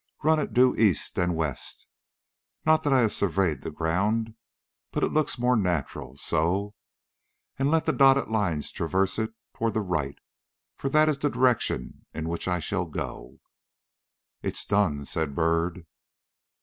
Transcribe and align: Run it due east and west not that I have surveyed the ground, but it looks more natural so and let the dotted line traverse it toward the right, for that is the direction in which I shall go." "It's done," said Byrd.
Run 0.23 0.39
it 0.39 0.51
due 0.51 0.75
east 0.77 1.19
and 1.19 1.35
west 1.35 1.85
not 2.65 2.81
that 2.81 2.91
I 2.91 3.01
have 3.01 3.13
surveyed 3.13 3.61
the 3.61 3.69
ground, 3.69 4.33
but 4.89 5.03
it 5.03 5.13
looks 5.13 5.37
more 5.37 5.55
natural 5.55 6.17
so 6.17 6.73
and 7.59 7.69
let 7.69 7.85
the 7.85 7.93
dotted 7.93 8.27
line 8.27 8.63
traverse 8.63 9.19
it 9.19 9.31
toward 9.53 9.75
the 9.75 9.81
right, 9.81 10.17
for 10.75 10.89
that 10.89 11.07
is 11.07 11.19
the 11.19 11.29
direction 11.29 12.07
in 12.15 12.27
which 12.27 12.47
I 12.47 12.57
shall 12.57 12.85
go." 12.85 13.41
"It's 14.41 14.65
done," 14.65 15.05
said 15.05 15.35
Byrd. 15.35 15.85